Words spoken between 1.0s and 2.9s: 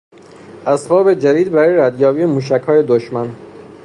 جدید برای ردیابی موشک های